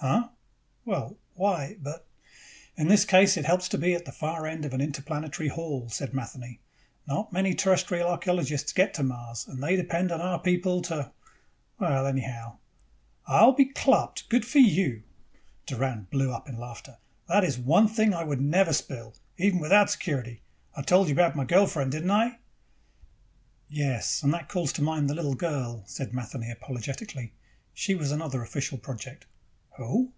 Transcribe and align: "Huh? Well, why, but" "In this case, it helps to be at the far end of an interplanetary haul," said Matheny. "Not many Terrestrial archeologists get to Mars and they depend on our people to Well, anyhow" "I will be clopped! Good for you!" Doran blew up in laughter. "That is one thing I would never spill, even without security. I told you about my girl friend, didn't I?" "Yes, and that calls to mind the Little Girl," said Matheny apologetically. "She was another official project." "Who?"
"Huh? 0.00 0.28
Well, 0.84 1.18
why, 1.34 1.76
but" 1.80 2.06
"In 2.78 2.86
this 2.86 3.04
case, 3.04 3.36
it 3.36 3.44
helps 3.44 3.68
to 3.70 3.76
be 3.78 3.94
at 3.94 4.04
the 4.04 4.12
far 4.12 4.46
end 4.46 4.64
of 4.64 4.72
an 4.72 4.80
interplanetary 4.80 5.48
haul," 5.48 5.88
said 5.88 6.14
Matheny. 6.14 6.60
"Not 7.08 7.32
many 7.32 7.52
Terrestrial 7.52 8.08
archeologists 8.08 8.72
get 8.72 8.94
to 8.94 9.02
Mars 9.02 9.48
and 9.48 9.60
they 9.60 9.74
depend 9.74 10.12
on 10.12 10.20
our 10.20 10.38
people 10.38 10.80
to 10.82 11.10
Well, 11.80 12.06
anyhow" 12.06 12.58
"I 13.26 13.44
will 13.44 13.54
be 13.54 13.72
clopped! 13.72 14.28
Good 14.28 14.44
for 14.46 14.60
you!" 14.60 15.02
Doran 15.66 16.06
blew 16.12 16.32
up 16.32 16.48
in 16.48 16.58
laughter. 16.60 16.98
"That 17.26 17.42
is 17.42 17.58
one 17.58 17.88
thing 17.88 18.14
I 18.14 18.22
would 18.22 18.40
never 18.40 18.72
spill, 18.72 19.16
even 19.36 19.58
without 19.58 19.90
security. 19.90 20.42
I 20.76 20.82
told 20.82 21.08
you 21.08 21.14
about 21.14 21.34
my 21.36 21.44
girl 21.44 21.66
friend, 21.66 21.90
didn't 21.90 22.12
I?" 22.12 22.38
"Yes, 23.68 24.22
and 24.22 24.32
that 24.32 24.48
calls 24.48 24.72
to 24.74 24.82
mind 24.82 25.10
the 25.10 25.14
Little 25.16 25.34
Girl," 25.34 25.82
said 25.86 26.14
Matheny 26.14 26.52
apologetically. 26.52 27.32
"She 27.74 27.96
was 27.96 28.12
another 28.12 28.42
official 28.42 28.78
project." 28.78 29.26
"Who?" 29.76 30.12